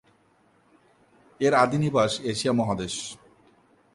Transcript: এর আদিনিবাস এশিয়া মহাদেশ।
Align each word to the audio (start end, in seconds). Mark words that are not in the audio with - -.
এর 1.39 1.53
আদিনিবাস 1.63 2.11
এশিয়া 2.31 2.53
মহাদেশ। 2.59 2.95